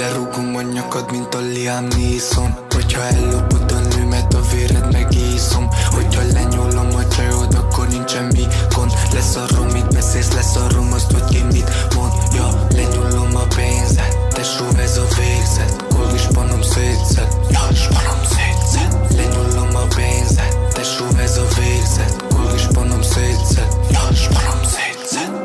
[0.00, 5.68] Lerúgom a nyakad, mint a Liam Neeson Hogyha ellopod a nőmet, a véred megíszom.
[5.90, 8.92] Hogyha lenyúlom a csajod, akkor nincsen mi gond.
[9.12, 14.96] Leszarom, mit beszélsz, leszarom azt, hogy ki mit mond Ja, lenyúlom a pénzet, tesó ez
[14.96, 15.84] a végzet.
[15.94, 19.16] Kol is panom szétszed, ja, spanom szétszed.
[19.16, 22.24] Lenyúlom a pénzet, tesó ez a végzet.
[22.34, 24.89] Kol is panom szétszed, ja, spanom szétszed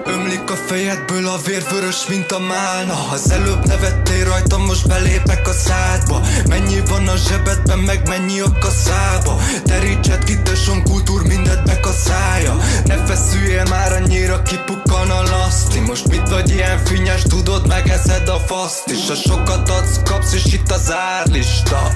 [0.08, 3.10] Ömlik a fejedből a vér vörös, mint a málna.
[3.12, 6.22] Az előbb nevettél rajtam, most belépek a szádba.
[6.48, 9.38] Mennyi van a zsebedben, meg mennyi a kaszába?
[9.64, 16.30] Terítsed ki, tesóm, kultúr mindent bekaszája Ne feszüljél már annyira, kipukkan a laszti Most mit
[16.30, 20.92] vagy ilyen finnyes, tudod, megeszed a faszt És ha sokat adsz, kapsz, és itt az
[20.92, 21.92] árlista.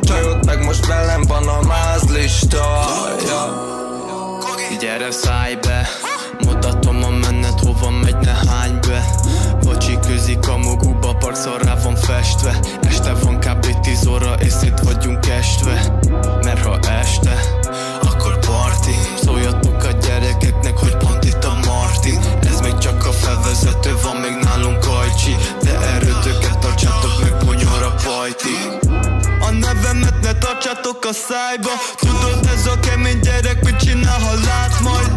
[0.00, 2.84] Csajod meg most velem van a mázlista.
[3.26, 3.70] Ja.
[4.80, 5.88] Gyere szállj be
[6.44, 7.10] Mutatom a
[7.82, 9.04] hova megy ne hány be.
[9.62, 12.58] Vacsi közik a maguba park rá van festve.
[12.82, 13.80] Este van kb.
[13.80, 15.98] 10 óra és szét vagyunk estve
[16.42, 17.40] Mert ha este
[18.02, 18.94] akkor parti.
[19.24, 24.36] Szóljatok a gyerekeknek hogy pont itt a Marti Ez még csak a felvezető van még
[24.42, 28.56] nálunk ajcsi De erőtöket tartsátok meg ponyar a pajti.
[29.40, 31.70] A nevemet ne tartsátok a szájba.
[31.96, 35.11] Tudod ez a kemény gyerek mit csinál ha lát majd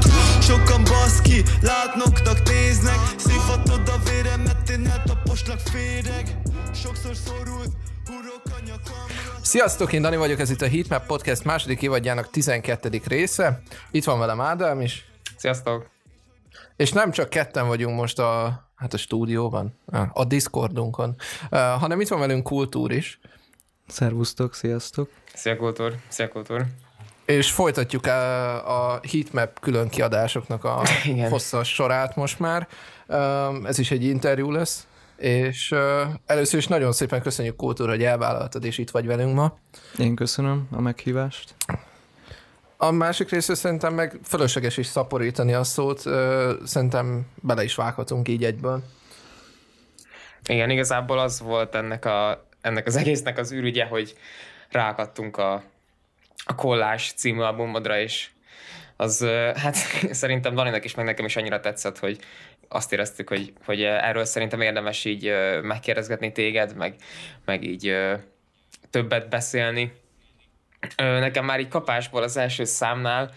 [0.45, 6.37] Sokan baszki, látnoknak néznek Szívhatod a véremet, én eltaposlak féreg
[6.73, 7.71] Sokszor szorult,
[8.05, 13.01] hurok a nyakamra Sziasztok, én Dani vagyok, ez itt a Heatmap Podcast második évadjának 12.
[13.05, 13.61] része.
[13.91, 15.05] Itt van velem Ádám is,
[15.37, 15.89] Sziasztok!
[16.75, 19.79] és nem csak ketten vagyunk most a, hát a stúdióban,
[20.13, 21.15] a Discordunkon,
[21.49, 23.19] hanem itt van velünk Kultúr is,
[23.87, 25.09] Szervusztok, sziasztok!
[25.33, 25.95] Szia kultúr!
[26.07, 26.65] Szia kultúr!
[27.25, 31.29] És folytatjuk a, a Heatmap külön kiadásoknak a Igen.
[31.29, 32.67] hosszas sorát most már.
[33.07, 35.79] Um, Ez is egy interjú lesz, és uh,
[36.25, 39.57] először is nagyon szépen köszönjük Kultúr, hogy elvállaltad, és itt vagy velünk ma.
[39.97, 41.55] Én köszönöm a meghívást.
[42.77, 45.99] A másik részről szerintem meg fölösleges is szaporítani a szót,
[46.65, 48.83] szerintem bele is vághatunk így egyből.
[50.47, 54.15] Igen, igazából az volt ennek, a, ennek az egésznek az űrügye, hogy
[54.69, 55.63] ráakadtunk a,
[56.45, 58.29] a Kollás című albumodra, és
[58.95, 59.25] az
[59.55, 59.75] hát
[60.21, 62.19] szerintem Daninak is, meg nekem is annyira tetszett, hogy
[62.67, 66.95] azt éreztük, hogy, hogy erről szerintem érdemes így megkérdezgetni téged, meg,
[67.45, 67.95] meg így
[68.89, 69.93] többet beszélni.
[70.97, 73.31] Nekem már így kapásból az első számnál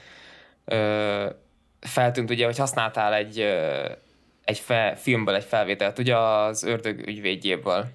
[1.80, 3.40] feltűnt ugye, hogy használtál egy,
[4.44, 7.86] egy fe, filmből egy felvételt, ugye az ördög ügyvédjéből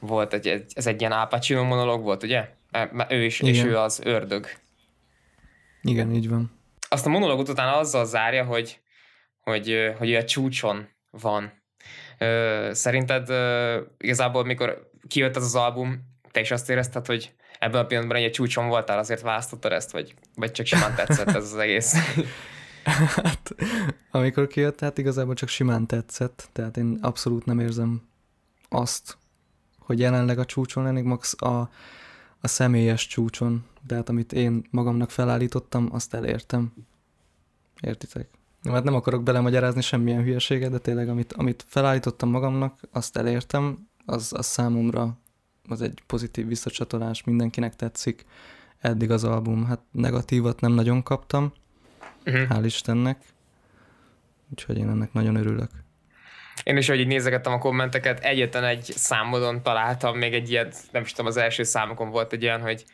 [0.00, 2.48] volt egy- ez egy ilyen Al Pacino monológ volt, ugye?
[3.08, 3.68] Ő is, és Igen.
[3.68, 4.46] ő az ördög.
[5.82, 6.58] Igen, így van.
[6.88, 8.80] Azt a monológot utána azzal zárja, hogy,
[9.40, 11.52] hogy, hogy a csúcson van.
[12.70, 13.28] Szerinted
[13.98, 18.30] igazából, mikor kijött az az album, te is azt érezted, hogy ebben a pillanatban egy
[18.30, 21.94] csúcson voltál, azért választottad ezt, vagy, vagy csak simán tetszett ez az egész?
[23.22, 23.54] Hát,
[24.10, 28.08] amikor kijött, hát igazából csak simán tetszett, tehát én abszolút nem érzem
[28.68, 29.18] azt,
[29.78, 31.70] hogy jelenleg a csúcson lennék, max a,
[32.40, 36.72] a személyes csúcson, tehát amit én magamnak felállítottam, azt elértem.
[37.80, 38.28] Értitek?
[38.62, 44.32] Mert nem akarok belemagyarázni semmilyen hülyeséget, de tényleg amit, amit felállítottam magamnak, azt elértem, az,
[44.36, 45.18] az számomra
[45.68, 48.24] az egy pozitív visszacsatolás, mindenkinek tetszik.
[48.78, 51.52] Eddig az album, hát negatívat nem nagyon kaptam,
[52.24, 52.36] Mhm.
[52.52, 53.24] hál' Istennek.
[54.50, 55.70] Úgyhogy én ennek nagyon örülök.
[56.68, 61.02] Én is, hogy így nézegettem a kommenteket, egyetlen egy számodon találtam még egy ilyet, nem
[61.02, 62.84] is tudom, az első számokon volt egy olyan, hogy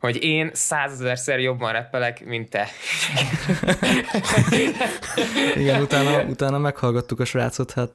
[0.00, 2.68] hogy én százezerszer jobban reppelek, mint te.
[5.54, 7.90] Igen, utána, utána meghallgattuk a srácot, hát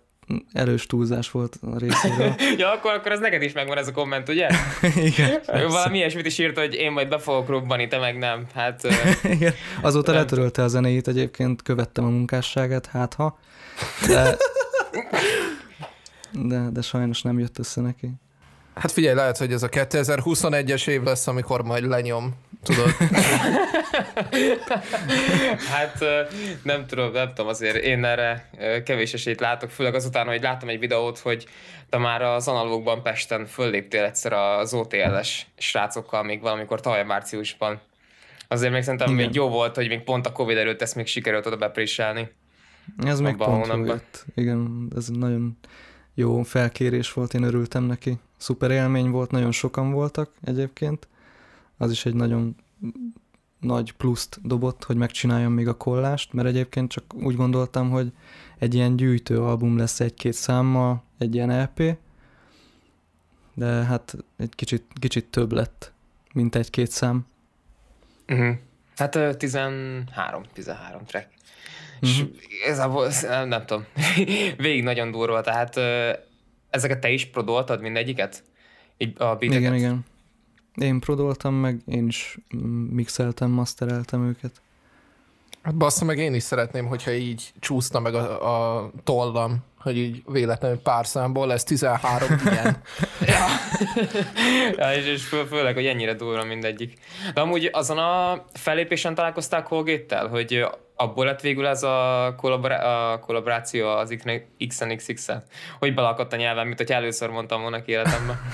[0.54, 2.36] erős túlzás volt a részéről.
[2.58, 4.50] ja, akkor, akkor ez neked is megvan ez a komment, ugye?
[4.96, 5.68] Igen, Ő persze.
[5.68, 8.46] Valami ilyesmit is írt, hogy én majd be fogok robbani, te meg nem.
[8.54, 8.88] Hát
[9.24, 9.54] Igen.
[9.82, 10.20] Azóta Nem.
[10.20, 13.40] letörölte a zenéit egyébként, követtem a munkásságát, hát ha.
[14.08, 14.38] De,
[16.32, 18.12] de, de sajnos nem jött össze neki.
[18.76, 22.90] Hát figyelj, lehet, hogy ez a 2021-es év lesz, amikor majd lenyom, tudod.
[25.72, 26.00] Hát
[26.64, 28.50] nem tudom, nem tudom, azért én erre
[28.86, 31.48] kevés esélyt látok, főleg azután, hogy láttam egy videót, hogy
[31.90, 37.82] te már az analógban Pesten fölléptél egyszer az OTL-es srácokkal még valamikor tavaly márciusban.
[38.48, 39.26] Azért még szerintem Igen.
[39.26, 42.30] még jó volt, hogy még pont a Covid előtt ezt még sikerült oda bepréselni.
[42.98, 44.02] Ez még pont hónapban.
[44.36, 45.58] Igen, ez nagyon
[46.14, 48.20] jó felkérés volt, én örültem neki.
[48.38, 51.08] Szuper élmény volt, nagyon sokan voltak egyébként.
[51.78, 52.56] Az is egy nagyon
[53.60, 58.12] nagy pluszt dobott, hogy megcsináljam még a kollást, mert egyébként csak úgy gondoltam, hogy
[58.58, 61.98] egy ilyen gyűjtő album lesz egy-két számmal, egy ilyen LP,
[63.54, 65.94] de hát egy kicsit, kicsit több lett,
[66.34, 67.26] mint egy-két szám.
[68.28, 68.56] Uh-huh.
[68.96, 71.37] Hát ö, 13, 13 track.
[72.00, 72.26] És
[72.64, 73.86] igazából, nem, nem tudom,
[74.66, 75.78] végig nagyon durva, tehát
[76.70, 78.44] ezeket te is prodoltad mindegyiket?
[78.98, 79.60] Így a beateket?
[79.60, 80.06] Igen, igen.
[80.76, 82.38] Én prodoltam, meg én is
[82.90, 84.62] mixeltem, mastereltem őket.
[85.62, 90.22] Hát bassza meg én is szeretném, hogyha így csúszna meg a, a tollam, hogy így
[90.26, 92.82] véletlenül pár számból lesz 13 ilyen.
[93.32, 93.46] ja.
[94.78, 96.94] ja, és, és fő, főleg, hogy ennyire durva mindegyik.
[97.34, 103.20] De amúgy azon a felépésen találkoztál colgate hogy abból lett végül ez a, kollaborá- a
[103.20, 104.16] kollaboráció az
[104.68, 105.44] XNXX-el?
[105.80, 108.40] Hogy belakadt a nyelven, mint hogy először mondtam volna életemben.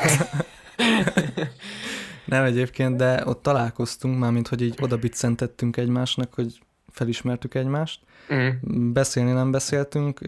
[2.26, 6.60] Nem egyébként, de ott találkoztunk már, mint hogy így oda biccentettünk egymásnak, hogy
[6.92, 8.00] felismertük egymást.
[8.34, 8.48] Mm.
[8.94, 10.20] Beszélni nem beszéltünk,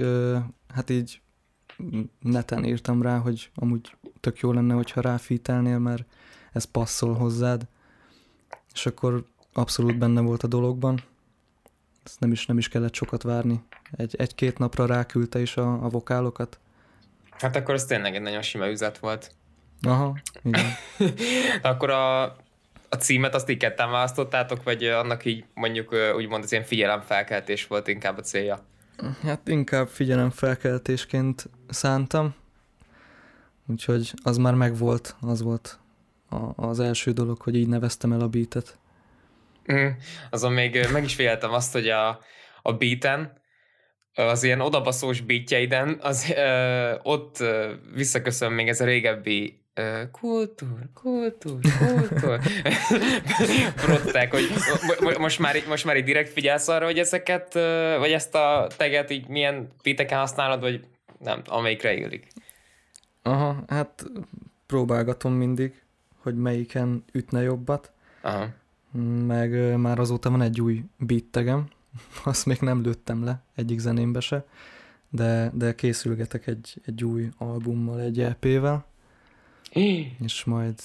[0.76, 1.22] hát így
[2.20, 6.04] neten írtam rá, hogy amúgy tök jó lenne, hogyha ráfítelnél, mert
[6.52, 7.68] ez passzol hozzád.
[8.74, 11.04] És akkor abszolút benne volt a dologban.
[12.04, 13.64] Ezt nem is, nem is kellett sokat várni.
[13.92, 16.60] Egy, egy-két napra ráküldte is a, a vokálokat.
[17.30, 19.32] Hát akkor ez tényleg egy nagyon sima üzlet volt.
[19.82, 20.66] Aha, igen.
[21.72, 22.24] akkor a,
[22.90, 27.88] a címet azt így ketten választottátok, vagy annak így mondjuk úgymond az ilyen figyelemfelkeltés volt
[27.88, 28.66] inkább a célja?
[29.22, 32.36] Hát inkább figyelemfelkeltésként szántam,
[33.68, 35.80] úgyhogy az már megvolt, az volt
[36.30, 38.80] a, az első dolog, hogy így neveztem el a beatet.
[39.74, 39.88] Mm,
[40.30, 42.20] azon még meg is féltem azt, hogy a,
[42.62, 43.42] a beaten,
[44.14, 47.44] az ilyen odabaszós beatjeiden, az ö, ott
[47.94, 49.65] visszaköszön még ez a régebbi
[50.12, 52.40] kultúr, kultúr, kultúr.
[53.86, 54.44] Prottek, hogy
[55.20, 57.54] most már, most már így direkt figyelsz arra, hogy ezeket,
[58.00, 60.86] vagy ezt a teget így milyen piteken használod, vagy
[61.20, 62.28] nem, amelyikre illik.
[63.22, 64.06] Aha, hát
[64.66, 65.84] próbálgatom mindig,
[66.22, 67.92] hogy melyiken ütne jobbat.
[68.22, 68.48] Aha.
[69.28, 71.68] Meg már azóta van egy új beat tegem,
[72.24, 74.46] azt még nem lőttem le egyik zenémbe se,
[75.10, 78.86] de, de készülgetek egy, egy új albummal, egy EP-vel
[79.76, 80.80] és majd,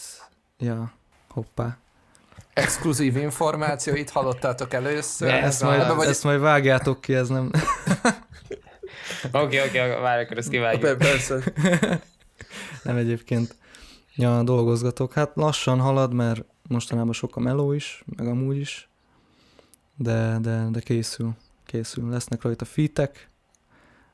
[0.59, 0.93] ja,
[1.29, 1.79] hoppá.
[2.53, 5.29] Exkluzív információ, itt hallottátok először.
[5.29, 6.09] Ja, ezt, majd, vagy...
[6.09, 7.51] ezt majd vágjátok ki, ez nem...
[9.33, 10.99] Oké, oké, várj, akkor ezt kivágjuk.
[10.99, 11.43] Persze.
[12.85, 13.57] nem egyébként.
[14.15, 15.13] Ja, dolgozgatok.
[15.13, 18.89] Hát lassan halad, mert mostanában sok a meló is, meg amúgy is.
[19.97, 21.33] De, de, de készül.
[21.67, 22.11] Készül.
[22.11, 23.29] Lesznek rajta fitek.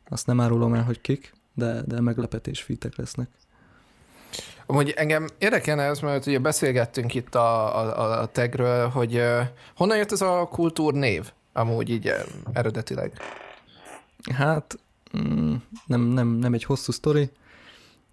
[0.09, 3.29] Azt nem árulom el, hogy kik, de, de meglepetés fitek lesznek.
[4.67, 9.23] Amúgy engem érdekelne ez, mert ugye beszélgettünk itt a, a, a tegről, hogy
[9.77, 12.15] honnan jött ez a kultúr név, amúgy így
[12.53, 13.13] eredetileg?
[14.35, 14.79] Hát
[15.19, 15.55] mm,
[15.87, 17.31] nem, nem, nem egy hosszú sztori.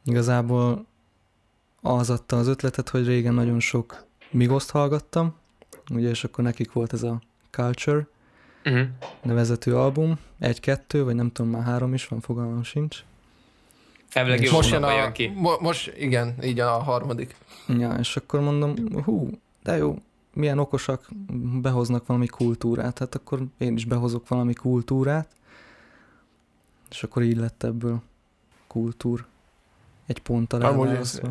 [0.05, 0.85] Igazából
[1.81, 5.35] az adta az ötletet, hogy régen nagyon sok Migoszt hallgattam,
[5.89, 7.21] ugye, és akkor nekik volt ez a
[7.51, 8.07] Culture
[8.65, 8.87] uh-huh.
[9.21, 13.03] nevezetű album, egy-kettő, vagy nem tudom, már három is van, fogalmam sincs.
[14.13, 15.27] Elvileg most jön, a, jön ki.
[15.27, 17.35] Mo- most igen, így a harmadik.
[17.67, 19.29] Ja, és akkor mondom, hú,
[19.63, 19.95] de jó,
[20.33, 21.09] milyen okosak,
[21.61, 25.27] behoznak valami kultúrát, hát akkor én is behozok valami kultúrát,
[26.89, 28.01] és akkor így lett ebből
[28.67, 29.25] kultúr.
[30.05, 31.21] Egy ponttal amúgy ez,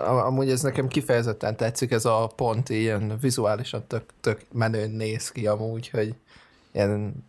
[0.00, 5.46] amúgy ez nekem kifejezetten tetszik, ez a pont ilyen vizuálisan tök, tök menőn néz ki
[5.46, 6.14] amúgy, hogy
[6.72, 7.24] ilyen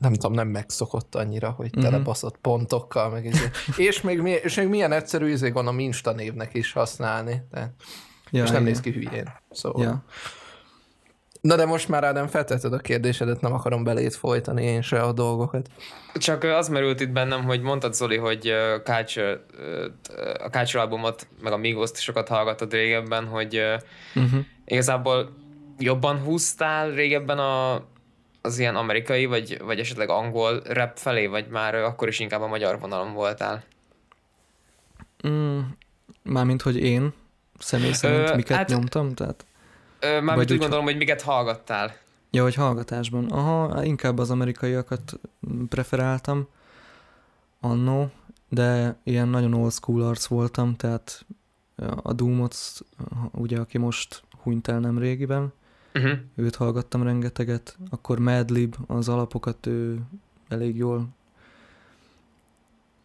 [0.00, 1.82] nem tudom, nem megszokott annyira, hogy uh-huh.
[1.82, 3.50] telebaszott pontokkal, meg izé.
[3.88, 7.74] és, még, és még milyen egyszerű, izé gondolom Insta névnek is használni, de,
[8.30, 8.62] ja, és nem igen.
[8.62, 9.32] néz ki hülyén.
[9.50, 9.82] Szóval.
[9.82, 10.04] Ja.
[11.40, 15.12] Na de most már Ádám feltetted a kérdésedet, nem akarom belét folytani én se a
[15.12, 15.68] dolgokat.
[16.14, 19.44] Csak az merült itt bennem, hogy mondtad Zoli, hogy a Culture,
[20.44, 23.60] a Culture albumot, meg a Migos-t sokat hallgattad régebben, hogy
[24.14, 24.40] uh-huh.
[24.64, 25.30] igazából
[25.78, 27.84] jobban húztál régebben a
[28.40, 32.46] az ilyen amerikai, vagy, vagy esetleg angol rap felé, vagy már akkor is inkább a
[32.46, 33.64] magyar vonalon voltál?
[35.28, 35.60] Mm,
[36.22, 37.12] mármint, hogy én
[37.58, 39.46] személy szerint ö, miket hát, nyomtam, tehát...
[40.00, 41.96] Ö, mármint úgy gondolom, hogy miket hallgattál.
[42.30, 43.30] Ja, hogy hallgatásban.
[43.30, 45.20] Aha, inkább az amerikaiakat
[45.68, 46.48] preferáltam
[47.60, 48.10] annó,
[48.48, 51.26] de ilyen nagyon old school arc voltam, tehát
[52.02, 52.56] a Doomot,
[53.30, 55.52] ugye, aki most hunyt el nem régiben,
[55.94, 56.18] Uh-huh.
[56.36, 57.76] Őt hallgattam rengeteget.
[57.90, 59.98] Akkor Madlib, az alapokat ő
[60.48, 61.08] elég jól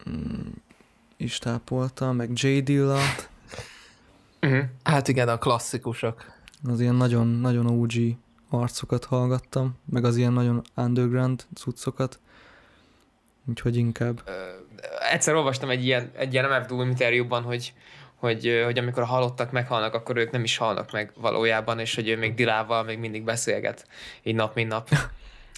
[0.10, 0.52] mm,
[1.18, 2.60] is tápolta, meg J.
[2.60, 3.00] Dilla.
[4.42, 4.64] Uh-huh.
[4.84, 6.34] Hát igen, a klasszikusok.
[6.68, 7.92] Az ilyen nagyon, nagyon OG
[8.50, 12.20] arcokat hallgattam, meg az ilyen nagyon underground cuccokat.
[13.46, 14.22] Úgyhogy inkább.
[14.26, 14.32] Ö,
[15.12, 17.74] egyszer olvastam egy ilyen, egy ilyen MF interjúban, hogy
[18.16, 22.10] hogy, hogy amikor a halottak meghalnak, akkor ők nem is halnak meg valójában, és hogy
[22.10, 23.88] ő még Dilával még mindig beszélget,
[24.24, 24.90] így nap, mint nap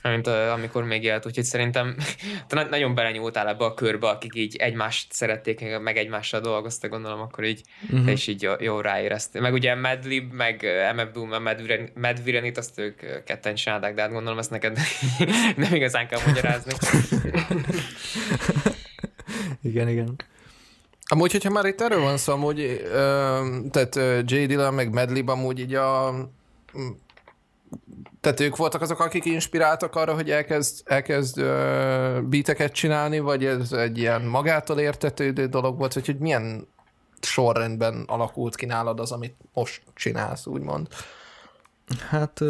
[0.03, 1.95] mint amikor még élt, úgyhogy szerintem
[2.47, 7.43] te nagyon belenyúltál ebbe a körbe, akik így egymást szerették, meg egymással dolgoztak, gondolom, akkor
[7.43, 8.05] így uh-huh.
[8.05, 9.41] te is így jó, jó ráéreztél.
[9.41, 14.39] Meg ugye Madlib, meg MF Doom, meg Madvirenit, azt ők ketten csinálták, de hát gondolom
[14.39, 14.79] ezt neked
[15.55, 16.71] nem igazán kell magyarázni.
[19.61, 20.15] igen, igen.
[21.07, 22.59] Amúgy, hogyha már itt erről van szó, amúgy,
[22.91, 23.95] ö, tehát
[24.31, 24.45] J.
[24.45, 26.15] Dillon meg Madlib amúgy így a
[28.21, 33.71] tehát ők voltak azok, akik inspiráltak arra, hogy elkezd, elkezd uh, beateket csinálni, vagy ez
[33.71, 36.67] egy ilyen magától értetődő dolog volt, vagy hogy milyen
[37.21, 40.87] sorrendben alakult ki nálad az, amit most csinálsz, úgymond?
[42.09, 42.41] Hát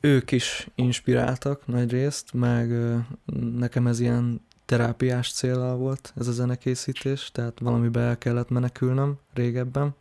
[0.00, 2.70] ők is inspiráltak nagy részt, meg
[3.58, 9.94] nekem ez ilyen terápiás célral volt ez a zenekészítés, tehát valamibe el kellett menekülnöm régebben,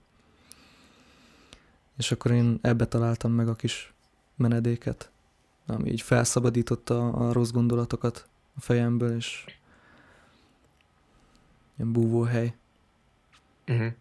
[1.97, 3.93] és akkor én ebbe találtam meg a kis
[4.35, 5.11] menedéket,
[5.67, 9.45] ami így felszabadította a rossz gondolatokat a fejemből, és
[11.77, 12.55] ilyen búvóhely.
[13.67, 13.91] Uh-huh.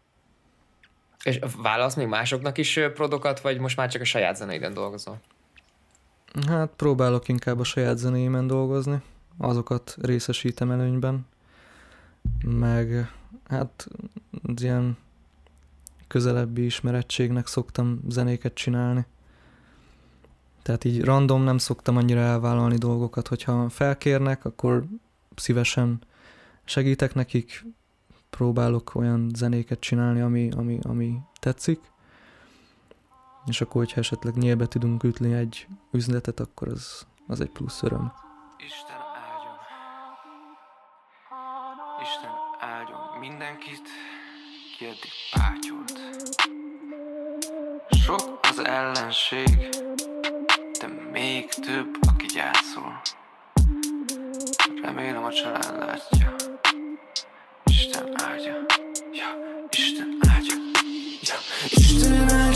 [1.23, 5.21] És válasz még másoknak is prodokat, vagy most már csak a saját zeneiden dolgozol?
[6.47, 9.03] Hát próbálok inkább a saját zenéimen dolgozni,
[9.39, 11.27] azokat részesítem előnyben,
[12.45, 13.13] meg
[13.49, 13.89] hát
[14.57, 14.97] ilyen
[16.07, 19.07] közelebbi ismerettségnek szoktam zenéket csinálni.
[20.63, 24.85] Tehát így random nem szoktam annyira elvállalni dolgokat, hogyha felkérnek, akkor
[25.35, 25.99] szívesen
[26.65, 27.67] segítek nekik,
[28.31, 31.81] próbálok olyan zenéket csinálni, ami, ami, ami tetszik,
[33.47, 38.13] és akkor, hogyha esetleg nyílbe tudunk ütni egy üzletet, akkor az, az egy plusz öröm.
[38.67, 38.98] Isten
[42.03, 43.89] Isten áldjon mindenkit,
[44.77, 46.01] ki eddig pátyolt.
[47.91, 49.69] Sok az ellenség,
[50.81, 53.01] de még több, aki gyászol.
[54.83, 56.35] Remélem a család látja.
[57.65, 58.55] Isten áldja.
[59.13, 59.27] Ja,
[59.71, 60.55] Isten áldja.
[61.21, 61.37] Ja,
[61.69, 62.48] Isten áldja.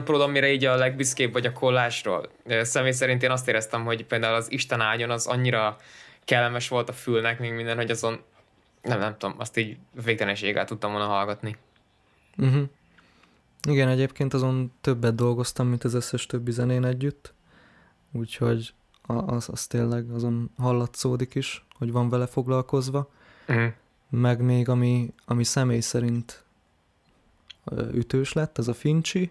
[0.00, 2.30] Olyan prod, amire így a legbüszkébb vagy a kollásról?
[2.62, 5.76] Személy szerint én azt éreztem, hogy például az Isten áldjon az annyira
[6.24, 8.20] kellemes volt a fülnek, még minden, hogy azon
[8.82, 11.56] nem, nem tudom, azt így végtelenséggel tudtam volna hallgatni.
[12.36, 12.62] Uh-huh.
[13.68, 17.34] Igen, egyébként azon többet dolgoztam, mint az összes többi zenén együtt,
[18.12, 23.10] úgyhogy az, az tényleg azon hallatszódik is, hogy van vele foglalkozva,
[23.48, 23.72] Uh-huh.
[24.10, 26.44] meg még ami, ami személy szerint
[27.92, 29.30] ütős lett, ez a Fincsi,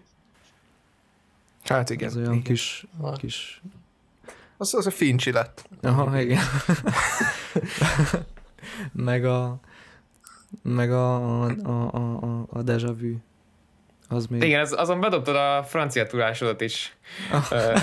[1.64, 2.08] Hát igen.
[2.08, 2.42] ez olyan igen.
[2.42, 2.86] kis,
[3.16, 3.62] kis
[4.56, 5.68] Az, az a fincsi lett.
[5.82, 6.42] Aha, igen.
[8.92, 9.60] meg a
[10.62, 13.16] meg a, a, a, a, a, Deja Vu.
[14.08, 14.42] Az még.
[14.42, 16.96] Igen, az, azon bedobtad a francia tudásodat is.
[17.32, 17.78] Ah, Ö,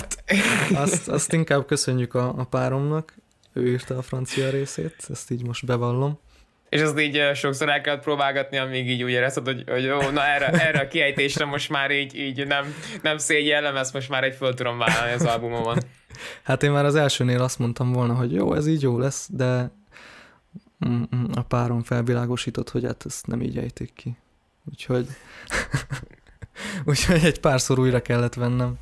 [0.74, 3.16] Azt, azt inkább köszönjük a, a páromnak.
[3.54, 6.20] Ő írta a francia részét, ezt így most bevallom.
[6.70, 10.10] És azt így ö, sokszor el kellett próbálgatni, amíg így úgy érezted, hogy, hogy jó,
[10.10, 14.24] na erre, erre a kiejtésre most már így, így nem, nem szégyellem, ezt most már
[14.24, 15.78] egy föl tudom vállalni az albumomon.
[16.44, 19.72] Hát én már az elsőnél azt mondtam volna, hogy jó, ez így jó lesz, de
[20.88, 24.18] mm, mm, a párom felvilágosított, hogy hát ezt nem így ejték ki.
[24.70, 25.08] Úgyhogy
[26.86, 28.78] úgyhogy egy párszor újra kellett vennem.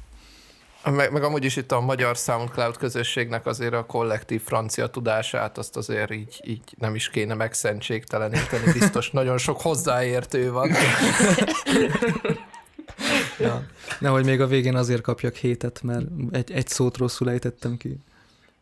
[0.92, 5.77] Meg, meg amúgy is itt a magyar SoundCloud közösségnek azért a kollektív francia tudását, azt
[5.77, 10.72] azért így, így nem is kéne megszentségteleníteni, biztos nagyon sok hozzáértő van.
[13.39, 13.63] ja.
[14.00, 17.98] Nehogy még a végén azért kapjak hétet, mert egy, egy szót rosszul ejtettem ki.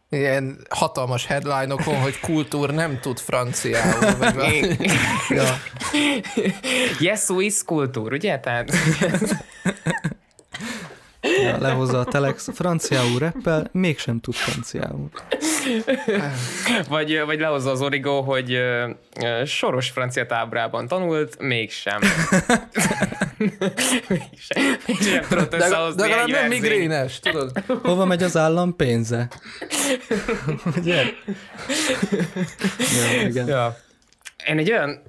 [0.10, 4.15] Ilyen hatalmas headline-okon, hogy kultúr nem tud franciául.
[4.18, 4.77] Vagy
[5.30, 5.58] ja.
[7.00, 8.39] Yes, is kultúr, ugye?
[8.39, 8.72] Tehát...
[11.43, 15.09] Ja, lehozza a telex, franciául reppel, mégsem tud franciául.
[16.89, 18.59] vagy, vagy lehozza az Origo, hogy
[19.45, 22.00] soros francia tábrában tanult, mégsem.
[24.07, 24.63] mégsem.
[24.88, 27.51] mégsem tudott de, de nem migrénes, tudod?
[27.83, 29.27] Hova megy az állam pénze?
[30.77, 31.03] Ugye?
[32.77, 33.47] ja, igen.
[33.47, 33.77] Ja.
[34.47, 35.01] Én egy olyan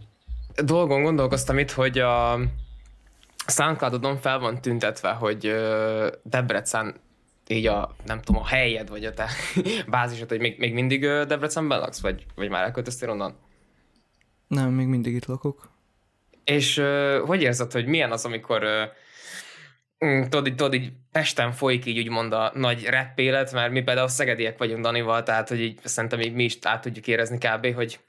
[0.65, 2.39] dolgon gondolkoztam itt, hogy a
[3.47, 5.55] soundcloud fel van tüntetve, hogy
[6.23, 6.95] Debrecen
[7.47, 9.29] így a, nem tudom, a helyed, vagy a te
[9.87, 13.39] bázisod, hogy még, még mindig Debrecenben laksz, vagy, vagy már elköltöztél onnan?
[14.47, 15.71] Nem, még mindig itt lakok.
[16.45, 16.83] És
[17.27, 22.33] hogy érzed, hogy milyen az, amikor uh, tudod, így, tudod, így Pesten folyik így úgymond
[22.33, 26.35] a nagy rap élet, mert mi például szegediek vagyunk Danival, tehát hogy így szerintem így
[26.35, 28.01] mi is át tudjuk érezni kb., hogy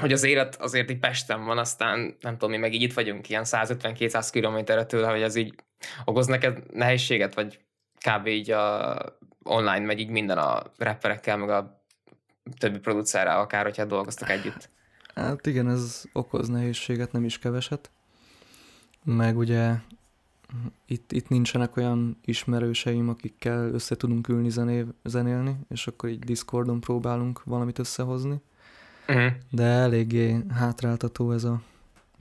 [0.00, 3.28] hogy az élet azért így Pesten van, aztán nem tudom, mi meg így itt vagyunk
[3.28, 5.54] ilyen 150-200 kilométerre tőle, hogy az így
[6.04, 7.58] okoz neked nehézséget, vagy
[7.98, 8.26] kb.
[8.26, 8.96] így a
[9.42, 11.84] online megy így minden a rapperekkel, meg a
[12.58, 14.68] többi producerrel, akár hogyha dolgoztak együtt.
[15.14, 17.90] Hát igen, ez okoz nehézséget, nem is keveset.
[19.04, 19.74] Meg ugye
[20.86, 26.80] itt, itt nincsenek olyan ismerőseim, akikkel össze tudunk ülni zené, zenélni, és akkor így Discordon
[26.80, 28.40] próbálunk valamit összehozni
[29.10, 29.32] uh-huh.
[29.50, 31.60] de eléggé hátráltató ez a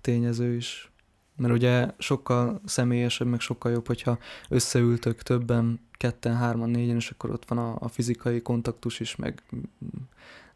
[0.02, 0.92] tényező is.
[1.38, 4.18] Mert ugye sokkal személyesebb, meg sokkal jobb, hogyha
[4.50, 9.42] összeültök többen, ketten, hárman, négyen, és akkor ott van a, a fizikai kontaktus is, meg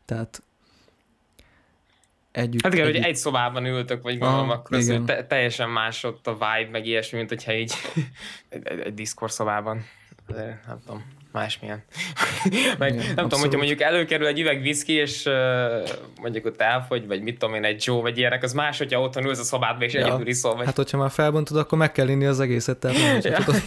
[0.06, 0.44] tehát
[2.32, 2.64] együtt.
[2.64, 3.02] Hát igen, együtt.
[3.02, 6.70] hogy egy szobában ültök, vagy gondolom, ah, akkor az te- teljesen más ott a vibe,
[6.72, 7.74] meg ilyesmi, mint hogyha így
[8.50, 9.84] egy, egy, egy Discord szobában.
[10.28, 11.84] De, nem tudom másmilyen.
[12.80, 15.34] Meg Igen, nem tudom, hogyha mondjuk előkerül egy üveg viszki, és uh,
[16.22, 19.26] mondjuk ott elfogy, vagy mit tudom én, egy Joe, vagy ilyenek, az más, hogyha otthon
[19.26, 20.06] ülsz a szobádba, és ja.
[20.06, 20.56] egyedül iszol.
[20.56, 20.66] Vagy...
[20.66, 23.62] Hát, hogyha már felbontod, akkor meg kell inni az egészet, tehát nem ja, tudod.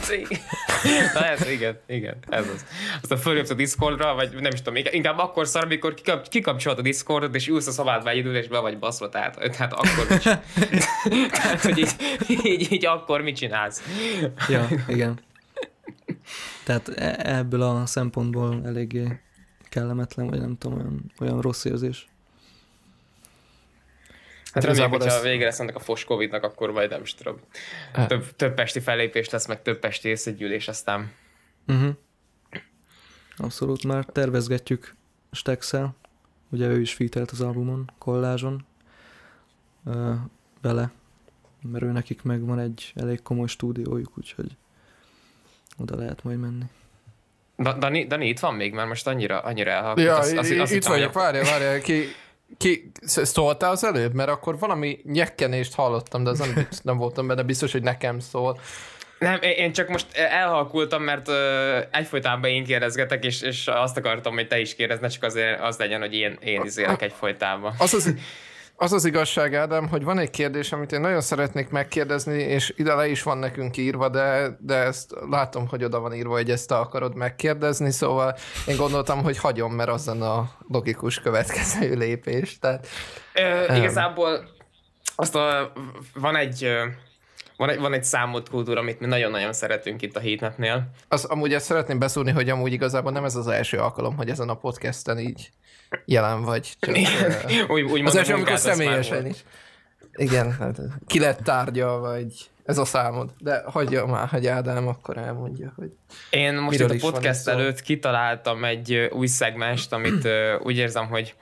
[1.14, 2.64] Na ez, igen, igen, ez az.
[3.02, 6.82] Aztán följössz a Discordra, vagy nem is tudom, inkább akkor szar, amikor kikap, kikapcsolod a
[6.82, 10.06] Discordot, és ülsz a szobádba egyedül, és be vagy baszva, tehát, tehát akkor
[11.30, 11.90] tehát, hogy így,
[12.28, 13.82] így, így, akkor mit csinálsz?
[14.48, 15.25] Ja, igen.
[16.66, 19.20] Tehát e- ebből a szempontból eléggé
[19.68, 22.08] kellemetlen, vagy nem tudom, olyan, olyan rossz érzés.
[24.52, 25.22] Hát reméljük, hogyha ezt...
[25.22, 27.36] vége lesz ennek a fos Covid-nak, akkor majd nem is tudom.
[27.92, 28.08] Hát.
[28.08, 31.12] Több, több pesti fellépés lesz, meg több pesti összegyűlés, aztán...
[31.66, 31.94] Uh-huh.
[33.36, 34.94] Abszolút, már tervezgetjük
[35.32, 35.94] Stexel,
[36.48, 38.64] ugye ő is featelt az albumon, kollázson
[40.60, 40.90] vele,
[41.62, 44.56] mert ő nekik meg van egy elég komoly stúdiójuk, úgyhogy
[45.78, 46.64] oda lehet majd menni.
[47.56, 50.06] Da, Dani, Dani, itt van még, mert most annyira, annyira elhalkult.
[50.06, 52.14] Ja, azt, azt, azt itt vagyok, várja, várja, ki,
[52.56, 54.14] ki szóltál az előbb?
[54.14, 58.60] Mert akkor valami nyekkenést hallottam, de az nem, nem voltam benne, biztos, hogy nekem szól.
[59.18, 61.34] Nem, én csak most elhalkultam, mert uh,
[61.90, 66.00] egyfolytában én kérdezgetek, és, és azt akartam, hogy te is kérdezne, csak azért az legyen,
[66.00, 67.74] hogy én, én izélek egyfolytában.
[67.78, 68.14] Az az,
[68.76, 72.94] az az igazság, Ádám, hogy van egy kérdés, amit én nagyon szeretnék megkérdezni, és ide
[72.94, 76.68] le is van nekünk írva, de, de ezt látom, hogy oda van írva, hogy ezt
[76.68, 78.36] te akarod megkérdezni, szóval
[78.66, 82.58] én gondoltam, hogy hagyom, mert az a logikus következő lépés.
[82.58, 82.86] Tehát,
[83.34, 84.48] Ö, um, igazából
[85.16, 85.72] azt a,
[86.14, 86.68] van egy
[87.56, 90.90] van egy, van egy számot kultúra, amit mi nagyon-nagyon szeretünk itt a Heatnetnél.
[91.08, 94.48] Az, amúgy ezt szeretném beszúrni, hogy amúgy igazából nem ez az első alkalom, hogy ezen
[94.48, 95.50] a podcasten így
[96.04, 96.76] jelen vagy.
[96.80, 99.36] Csak, uh, úgy, úgy az első, amikor személyesen is.
[100.12, 103.30] Igen, hát ki lett tárgya, vagy ez a számod.
[103.38, 105.90] De hagyja már, hogy Ádám akkor elmondja, hogy
[106.30, 110.28] Én most itt a podcast előtt kitaláltam egy új szegmest, amit
[110.62, 111.34] úgy érzem, hogy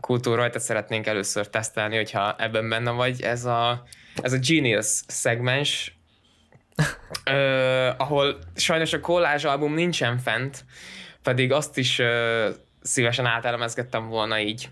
[0.00, 3.22] kultúra rajta szeretnénk először tesztelni, hogyha ebben benne vagy.
[3.22, 3.82] Ez a,
[4.22, 5.98] ez a Genius szegmens,
[7.96, 10.64] ahol sajnos a Collage album nincsen fent,
[11.22, 12.00] pedig azt is
[12.82, 14.68] szívesen átelemezgettem volna így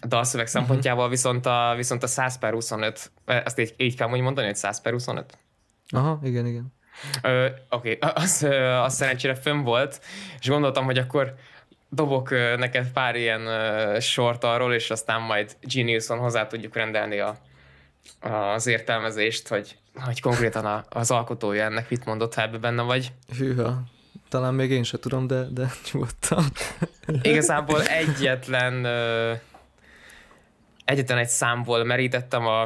[0.00, 0.60] a dalszöveg uh-huh.
[0.60, 4.80] szempontjából, viszont a, viszont a 100 per 25, ezt így, így kell mondani, hogy 100
[4.80, 5.38] per 25?
[5.88, 6.76] Aha, igen, igen.
[7.68, 7.98] Oké, okay.
[8.14, 8.42] az,
[8.82, 10.00] az szerencsére fönn volt,
[10.40, 11.34] és gondoltam, hogy akkor
[11.88, 13.46] dobok neked pár ilyen
[14.00, 17.36] sort arról, és aztán majd Geniuson hozzá tudjuk rendelni a,
[18.54, 23.12] az értelmezést, hogy, hogy konkrétan a, az alkotója ennek mit mondott, ha ebbe benne vagy.
[23.38, 23.82] Hűha,
[24.28, 26.44] talán még én sem tudom, de, de nyugodtan.
[27.22, 28.86] Igazából egyetlen
[30.88, 32.62] egyetlen egy számból merítettem a,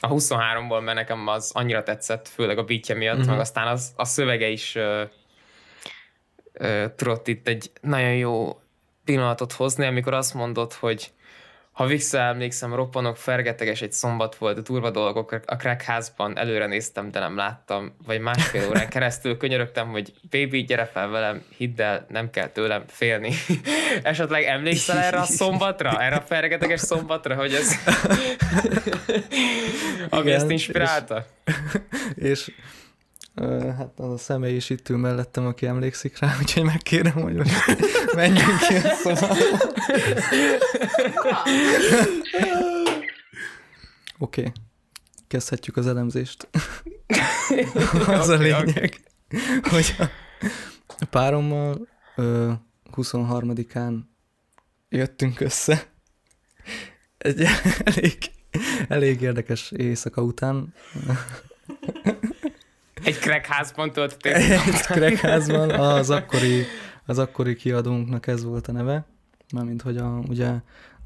[0.00, 3.30] a 23-ból, mert nekem az annyira tetszett, főleg a beatje miatt, uh-huh.
[3.30, 5.02] meg aztán az, a szövege is ö,
[6.52, 8.60] ö, tudott itt egy nagyon jó
[9.04, 11.12] pillanatot hozni, amikor azt mondod, hogy
[11.80, 17.36] ha visszaemlékszem, roppanok, fergeteges egy szombat volt, durva dolgok a crackházban, előre néztem, de nem
[17.36, 22.48] láttam, vagy másfél órán keresztül könyörögtem, hogy baby, gyere fel velem, hidd el, nem kell
[22.48, 23.32] tőlem félni.
[24.02, 26.02] Esetleg emlékszel erre a szombatra?
[26.02, 27.74] Erre a fergeteges szombatra, hogy ez...
[30.10, 31.26] Ami Igen, ezt inspirálta?
[32.14, 32.52] És, és
[33.76, 38.14] hát az a személy is itt ül mellettem, aki emlékszik rá, úgyhogy megkérem, hogy most
[38.14, 39.34] menjünk ki a szobába.
[44.18, 44.52] Oké, okay.
[45.28, 46.48] kezdhetjük az elemzést.
[48.06, 49.00] az a lényeg,
[49.62, 49.96] hogy
[50.98, 52.52] a párommal ö,
[52.96, 53.98] 23-án
[54.88, 55.92] jöttünk össze.
[57.18, 57.46] Egy
[57.84, 58.18] elég,
[58.88, 60.74] elég érdekes éjszaka után.
[63.04, 64.34] Egy creckházban töltötték?
[64.34, 66.64] Egy creckházban, az akkori,
[67.06, 69.04] az akkori kiadónknak ez volt a neve,
[69.52, 70.50] mármint hogy a, ugye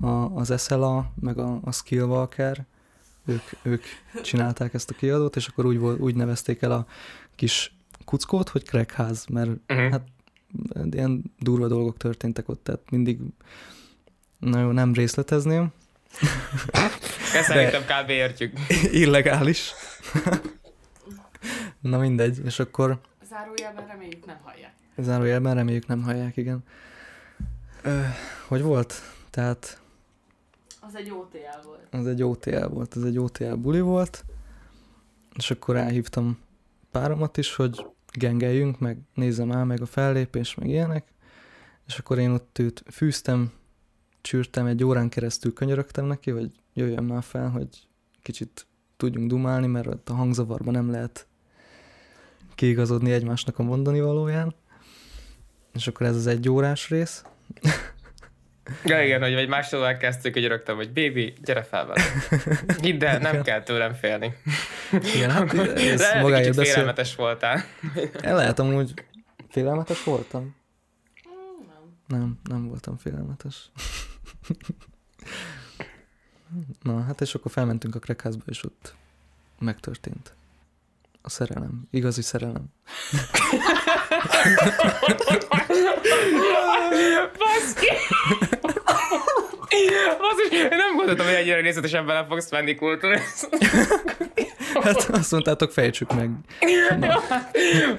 [0.00, 2.64] a, az SLA, meg a, a Skillwalker,
[3.26, 3.84] ők, ők
[4.22, 6.86] csinálták ezt a kiadót, és akkor úgy, volt, úgy nevezték el a
[7.34, 9.90] kis kuckót, hogy crackház, mert uh-huh.
[9.90, 10.02] hát
[10.90, 13.18] ilyen durva dolgok történtek ott, tehát mindig
[14.38, 15.72] nagyon nem részletezném.
[17.34, 18.10] Ezt szerintem kb.
[18.10, 18.58] értjük.
[18.92, 19.72] Illegális.
[21.84, 23.00] Na mindegy, és akkor...
[23.28, 24.74] Zárójelben reméljük nem hallják.
[24.96, 26.64] Zárójelben reméljük nem hallják, igen.
[27.82, 28.00] Ö,
[28.48, 28.94] hogy volt?
[29.30, 29.80] Tehát...
[30.80, 31.86] Az egy OTL volt.
[31.90, 34.24] Az egy OTL volt, ez egy OTL buli volt,
[35.36, 36.38] és akkor elhívtam
[36.90, 41.12] páromat is, hogy gengeljünk, meg nézzem el meg a fellépés, meg ilyenek,
[41.86, 43.52] és akkor én ott őt fűztem,
[44.20, 47.88] csűrtem, egy órán keresztül könyörögtem neki, hogy jöjjön már fel, hogy
[48.22, 48.66] kicsit
[48.96, 51.26] tudjunk dumálni, mert ott a hangzavarban nem lehet
[52.54, 54.54] kiigazodni egymásnak a mondani valóján.
[55.74, 57.24] És akkor ez az egy órás rész.
[58.84, 62.02] Ja, igen, hogy egy másodban kezdtük, hogy rögtem, hogy baby, gyere fel vele.
[62.80, 64.34] Hidd el, nem kell tőlem félni.
[65.14, 66.72] Igen, hát ez De magáért beszél.
[66.72, 67.64] félelmetes voltál.
[68.20, 68.94] El lehet amúgy
[69.48, 70.56] félelmetes voltam?
[72.06, 72.18] Nem.
[72.18, 73.70] Nem, nem voltam félelmetes.
[76.82, 78.94] Na, hát és akkor felmentünk a krekházba, és ott
[79.58, 80.34] megtörtént.
[81.26, 81.86] A szerelem.
[81.90, 82.64] Igazi szerelem.
[87.38, 87.88] Baszki!
[90.18, 93.18] Basszus, én nem gondoltam, hogy ennyire részletesen bele fogsz menni kultúra.
[94.82, 96.30] Hát azt mondtátok, fejtsük meg.
[96.98, 97.22] Na.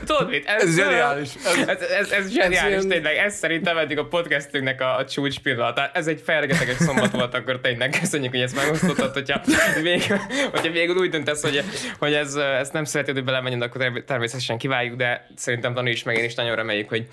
[0.06, 0.46] Tudod mit?
[0.48, 1.30] Ez, ez zseniális.
[1.46, 3.16] Ez, ez, ez, ez zseniális, ez tényleg.
[3.16, 5.90] Ez szerintem eddig a podcastünknek a, a csúcs pillanat.
[5.94, 9.42] Ez egy felgeteges szombat volt, akkor tényleg köszönjük, hogy ezt megosztottad, hogyha
[9.84, 10.14] még,
[10.52, 11.64] hogyha még úgy döntesz, hogy,
[12.00, 16.18] hogy ez, ezt nem szereted, hogy belemenjen, akkor természetesen kiváljuk, de szerintem Dani is, meg
[16.18, 17.08] én is nagyon reméljük, hogy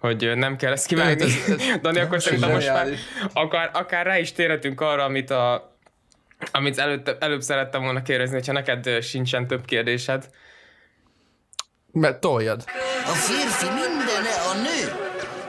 [0.00, 1.32] hogy nem kell ezt kivágni.
[1.82, 2.88] Dani, akkor szerintem most már
[3.32, 5.68] akár, akár rá is térhetünk arra, amit a
[6.52, 10.28] amit előtt, előbb szerettem volna kérdezni, hogyha neked sincsen több kérdésed.
[11.92, 12.64] Mert toljad.
[13.04, 14.92] A férfi mindene a nő,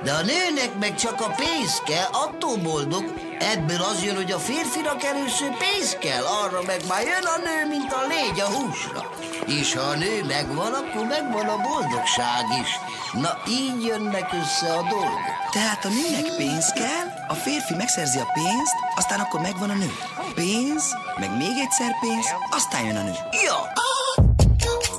[0.04, 3.21] de a nőnek meg csak a pénz kell, attól boldog.
[3.42, 7.68] Ebből az jön, hogy a férfinak először pénz kell, arra meg már jön a nő,
[7.70, 9.10] mint a légy a húsra.
[9.46, 12.70] És ha a nő megvan, akkor megvan a boldogság is.
[13.14, 15.36] Na, így jönnek össze a dolgok.
[15.52, 19.92] Tehát a nőnek pénz kell, a férfi megszerzi a pénzt, aztán akkor megvan a nő.
[20.36, 20.84] Pénz,
[21.20, 23.16] meg még egyszer pénz, aztán jön a nő.
[23.46, 23.58] Ja!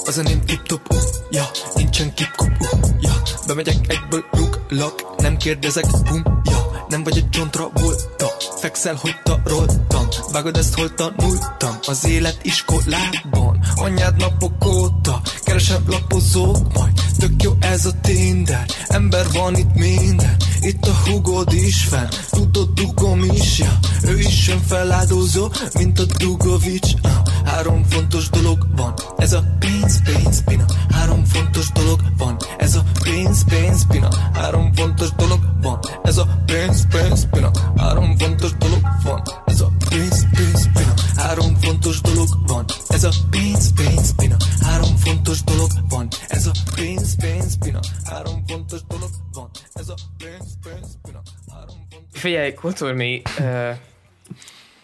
[0.04, 0.98] Az a ném tip-top, uh,
[1.30, 3.12] ja, nincsen kip-kop, uh, ja
[3.46, 6.61] Bemegyek egyből, ruglak, nem kérdezek, bum, ja
[6.92, 10.06] Nem vagy egy John Travolta, fekszel, hogy taroltam.
[10.32, 13.64] Vágod ezt, hol tanultam, az élet iskolában.
[13.74, 16.92] Anyád napok óta, keresem lapozók majd.
[17.18, 20.36] Tök jó ez a Tinder, ember van itt minden.
[20.60, 23.78] Itt a hugod is fenn, tudod dugom is, ja.
[24.04, 26.92] Ő is jön feláldozó, mint a Dugovics.
[27.02, 27.21] Uh.
[27.44, 30.64] Három fontos dolog van, ez a pénz, pénz, pina.
[30.90, 34.08] Három fontos dolog van, ez a pénz, pénz, pina.
[34.34, 37.50] Három fontos dolog van, ez a pénz, pénz, pina.
[37.76, 40.94] Három fontos dolog van, ez a pénz, pénz, pina.
[41.16, 44.36] Három fontos dolog van, ez a pénz, pénz, pina.
[44.60, 47.80] Három fontos dolog van, ez a pénz, pénz, pina.
[48.04, 51.20] Három fontos dolog van, ez a pénz, pénz, pina.
[51.52, 52.20] Három fontos...
[52.20, 53.76] Figyelj, Kultúrmi, uh,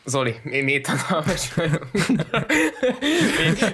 [0.09, 1.55] Zoli, mi, mi itt hatalmas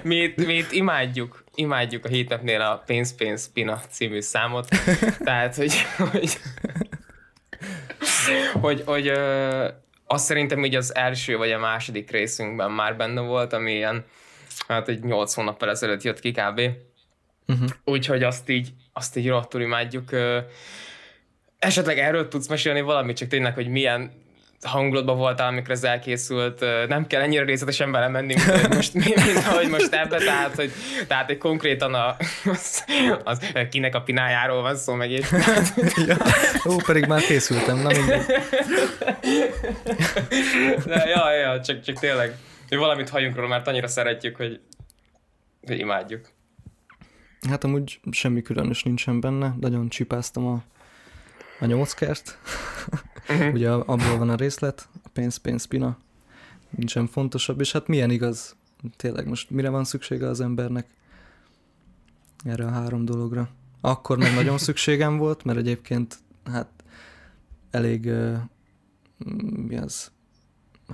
[0.03, 4.67] mi, mi, mi, itt imádjuk, imádjuk a hétnapnél a Pénz Pénz Pina című számot.
[5.23, 5.73] Tehát, hogy,
[6.11, 6.37] hogy,
[8.53, 9.67] hogy, hogy ö,
[10.05, 14.05] azt szerintem így az első vagy a második részünkben már benne volt, ami ilyen,
[14.67, 16.61] hát egy 8 hónappal ezelőtt jött ki kb.
[17.47, 17.69] Uh-huh.
[17.83, 20.11] Úgyhogy azt így, azt így rohadtul imádjuk.
[20.11, 20.39] Ö,
[21.59, 24.23] esetleg erről tudsz mesélni valamit, csak tényleg, hogy milyen
[24.61, 29.93] hangulatban voltál, amikor ez elkészült, nem kell ennyire részletesen belemenni, mint most, mint ahogy most
[29.93, 30.71] ebbe, tehát, hogy,
[31.07, 32.15] tehát hogy konkrétan a,
[32.45, 32.85] az,
[33.23, 33.39] az,
[33.69, 35.25] kinek a pinájáról van szó meg így.
[36.07, 36.17] ja.
[36.65, 38.25] Ó, pedig már készültem, na mindegy.
[40.85, 42.35] De, ja, ja, csak, csak tényleg,
[42.69, 44.59] hogy valamit halljunk róla, mert annyira szeretjük, hogy,
[45.67, 46.33] hogy imádjuk.
[47.49, 50.63] Hát amúgy semmi különös nincsen benne, nagyon csipáztam a,
[51.59, 52.37] a nyolckert.
[53.29, 53.53] Uh-huh.
[53.53, 55.97] Ugye abból van a részlet, a pénz, pénz, pina,
[56.69, 58.55] nincsen fontosabb, és hát milyen igaz,
[58.95, 60.87] tényleg most mire van szüksége az embernek?
[62.43, 63.49] Erre a három dologra.
[63.81, 66.83] Akkor meg nagyon szükségem volt, mert egyébként hát
[67.71, 68.37] elég uh,
[69.67, 70.11] mi az,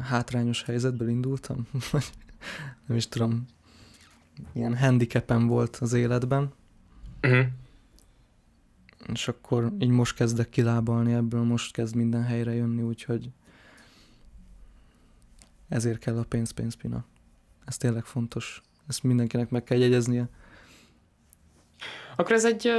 [0.01, 1.67] hátrányos helyzetből indultam,
[2.87, 3.45] nem is tudom,
[4.53, 6.53] ilyen handicapem volt az életben.
[7.21, 7.45] Uh-huh
[9.13, 13.29] és akkor így most kezdek kilábalni ebből, most kezd minden helyre jönni, úgyhogy
[15.69, 17.05] ezért kell a pénz, pénz, pina.
[17.65, 18.61] Ez tényleg fontos.
[18.87, 20.27] Ezt mindenkinek meg kell jegyeznie.
[22.15, 22.71] Akkor ez egy,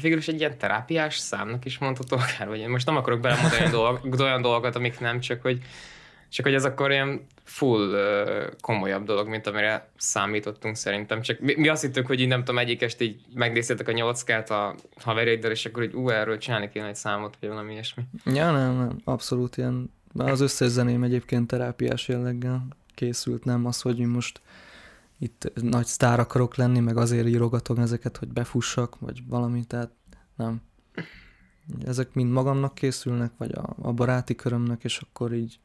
[0.00, 3.68] végül is egy ilyen terápiás számnak is mondható akár, vagy én most nem akarok belemondani
[3.70, 5.62] dolg, olyan dolgokat, amik nem, csak hogy
[6.32, 7.96] csak hogy ez akkor ilyen full
[8.60, 11.20] komolyabb dolog, mint amire számítottunk szerintem.
[11.20, 14.50] Csak mi, mi azt hittük, hogy így nem tudom, egyik este így megnéztétek a nyolckát
[14.50, 18.02] a haverjaiddal, és akkor hogy ú, erről csinálni kéne egy számot, vagy valami ilyesmi.
[18.24, 19.92] Ja, nem, nem, abszolút ilyen.
[20.14, 24.40] Az összes zeném egyébként terápiás jelleggel készült, nem az, hogy most
[25.18, 29.90] itt nagy sztár akarok lenni, meg azért írogatok ezeket, hogy befussak, vagy valami, tehát
[30.36, 30.62] nem.
[31.86, 35.58] Ezek mind magamnak készülnek, vagy a, a baráti körömnek, és akkor így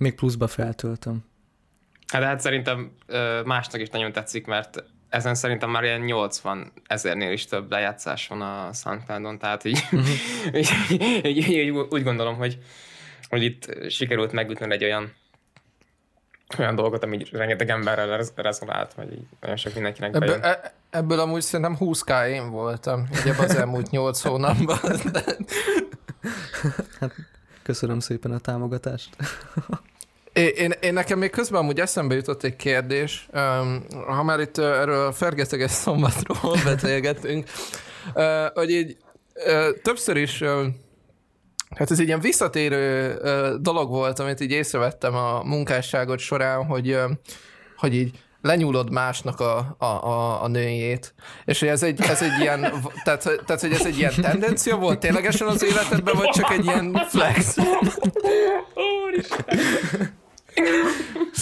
[0.00, 1.24] még pluszba feltöltöm.
[2.06, 2.92] Hát, hát szerintem
[3.44, 8.40] másnak is nagyon tetszik, mert ezen szerintem már ilyen 80 ezernél is több lejátszás van
[8.40, 10.08] a soundcloud tehát így, uh-huh.
[10.60, 12.58] így, így, így, így, úgy gondolom, hogy,
[13.28, 15.12] hogy itt sikerült megütni egy olyan
[16.58, 21.40] olyan dolgot, ami rengeteg emberrel rezonált, vagy így nagyon sok mindenkinek ebből, e, ebből amúgy
[21.40, 24.78] szerintem 20k én voltam, ugye az elmúlt 8 hónapban.
[27.00, 27.14] hát,
[27.62, 29.16] köszönöm szépen a támogatást.
[30.40, 33.28] Én, én nekem még közben amúgy eszembe jutott egy kérdés,
[34.06, 37.48] ha már itt erről a fergeteges szombatról beszélgettünk,
[38.54, 38.96] hogy így
[39.82, 40.42] többször is
[41.76, 43.16] Hát ez egy ilyen visszatérő
[43.60, 46.98] dolog volt, amit így észrevettem a munkásságot során, hogy,
[47.76, 51.14] hogy így lenyúlod másnak a, a, a, a nőjét.
[51.44, 52.60] És hogy ez egy, ez egy ilyen,
[53.04, 57.06] tehát, tehát, hogy ez egy ilyen tendencia volt ténylegesen az életedben, vagy csak egy ilyen
[57.08, 57.56] flex?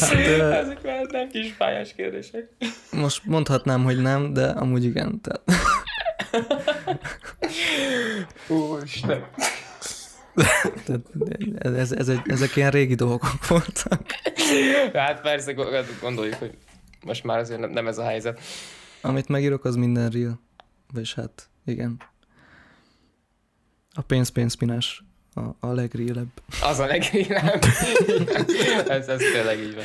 [0.00, 0.12] Hát,
[0.62, 2.48] Ezek már nem kis pályás kérdések.
[2.92, 5.20] Most mondhatnám, hogy nem, de amúgy igen.
[5.20, 5.42] Tehát...
[8.48, 9.24] Úristen.
[10.84, 11.06] Tehát
[11.58, 14.02] ez, ez egy, ezek ilyen régi dolgok voltak.
[14.92, 15.52] Hát persze,
[16.00, 16.56] gondoljuk, hogy
[17.04, 18.40] most már azért nem, nem ez a helyzet.
[19.00, 20.40] Amit megírok, az minden real.
[20.92, 21.96] Vagyis hát, igen.
[23.92, 25.04] A pénz-pénzpinás
[25.38, 26.28] a, a legrealebb.
[26.62, 27.62] Az a legrealebb.
[28.98, 29.84] ez, ez tényleg így van.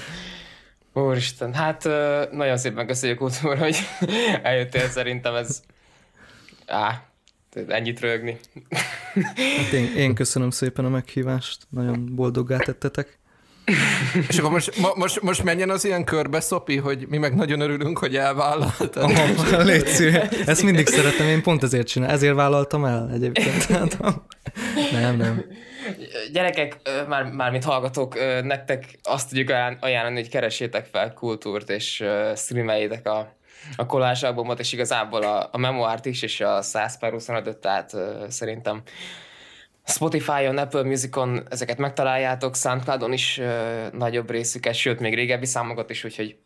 [1.06, 1.84] Úristen, hát
[2.32, 3.78] nagyon szépen köszönjük úr, hogy
[4.44, 5.62] eljöttél, szerintem ez...
[6.68, 7.04] Á,
[7.68, 8.40] ennyit rögni.
[9.34, 13.20] Hát én, én köszönöm szépen a meghívást, nagyon boldoggá tettetek.
[14.28, 17.98] És akkor most, most, most menjen az ilyen körbe, Szopi, hogy mi meg nagyon örülünk,
[17.98, 19.04] hogy elvállaltad.
[19.04, 22.16] Oh, légy Ezt mindig szeretem, én pont ezért csinálom.
[22.16, 23.68] Ezért vállaltam el egyébként.
[24.92, 25.46] nem, nem.
[26.32, 29.50] Gyerekek, már, már mint hallgatók, nektek azt tudjuk
[29.80, 32.04] ajánlani, hogy keressétek fel kultúrt, és
[32.36, 33.36] streameljétek a,
[33.76, 37.96] a kolás albumot, és igazából a, a memoárt is, és a 100 per 25 tehát
[38.28, 38.82] szerintem
[39.86, 46.04] Spotify-on, Apple Music-on ezeket megtaláljátok, Soundcloud-on is uh, nagyobb részüket, sőt, még régebbi számokat is,
[46.04, 46.38] úgyhogy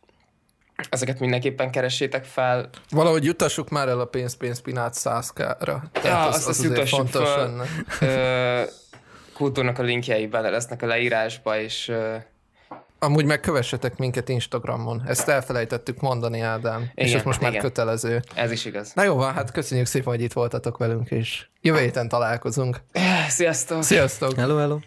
[0.89, 2.69] ezeket mindenképpen keressétek fel.
[2.89, 5.77] Valahogy jutassuk már el a pénz-pénz-pinát 100k-ra.
[6.03, 7.65] Ja, az, azt az, az jutassuk fontos fel.
[7.99, 8.63] Lenne.
[8.63, 8.69] Uh,
[9.33, 12.15] kultúrnak a linkjei bele lesznek a leírásba, és uh,
[12.99, 15.03] Amúgy megkövessetek minket Instagramon.
[15.07, 16.81] Ezt elfelejtettük mondani, Ádám.
[16.81, 17.51] Igen, és ez most igen.
[17.51, 18.21] már kötelező.
[18.35, 18.91] Ez is igaz.
[18.93, 22.81] Na jó van, hát köszönjük szépen, hogy itt voltatok velünk, és jövő héten találkozunk.
[23.27, 23.83] Sziasztok!
[23.83, 24.33] Sziasztok!
[24.35, 24.77] Hello, hello!